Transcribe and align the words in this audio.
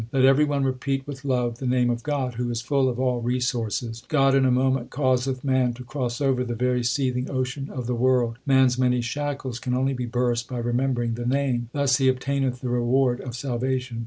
Let 0.11 0.25
every 0.25 0.45
one 0.45 0.63
repeat 0.63 1.05
with 1.05 1.23
love 1.23 1.59
the 1.59 1.67
name 1.67 1.91
of 1.91 2.01
God 2.01 2.33
Who 2.33 2.49
is 2.49 2.59
full 2.59 2.89
of 2.89 2.99
all 2.99 3.21
resources. 3.21 4.01
1 4.01 4.07
God 4.09 4.33
in 4.33 4.45
a 4.45 4.51
moment 4.51 4.89
causeth 4.89 5.43
man 5.43 5.73
to 5.75 5.83
cross 5.83 6.19
over 6.19 6.43
The 6.43 6.55
very 6.55 6.83
seething 6.83 7.29
ocean 7.29 7.69
of 7.69 7.85
the 7.85 7.93
world. 7.93 8.39
Man 8.43 8.65
s 8.65 8.79
many 8.79 9.01
shackles 9.01 9.59
can 9.59 9.75
only 9.75 9.93
be 9.93 10.07
burst 10.07 10.47
By 10.47 10.57
remembering 10.57 11.13
the 11.13 11.27
Name; 11.27 11.69
thus 11.71 11.97
he 11.97 12.07
obtaineth 12.09 12.61
the 12.61 12.69
reward 12.69 13.21
of 13.21 13.35
salvation. 13.35 13.99